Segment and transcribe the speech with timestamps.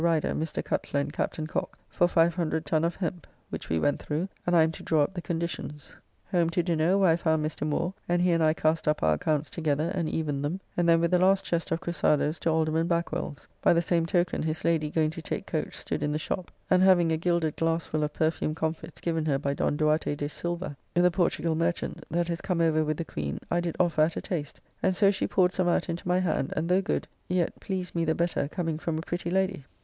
[0.03, 0.65] Rider, Mr.
[0.65, 4.63] Cutler, and Captain Cocke, for 500 ton of hemp, which we went through, and I
[4.63, 5.93] am to draw up the conditions.
[6.31, 7.67] Home to dinner, where I found Mr.
[7.67, 11.01] Moore, and he and I cast up our accounts together and evened them, and then
[11.01, 14.89] with the last chest of crusados to Alderman Backwell's, by the same token his lady
[14.89, 18.55] going to take coach stood in the shop, and having a gilded glassfull of perfumed
[18.55, 22.83] comfits given her by Don Duarte de Silva, the Portugall merchant, that is come over
[22.83, 25.89] with the Queen, I did offer at a taste, and so she poured some out
[25.89, 29.29] into my hand, and, though good, yet pleased me the better coming from a pretty
[29.29, 29.63] lady.